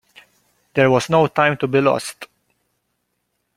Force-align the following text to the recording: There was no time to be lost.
There 0.73 0.89
was 0.89 1.11
no 1.11 1.27
time 1.27 1.57
to 1.57 1.67
be 1.67 1.79
lost. 1.79 2.25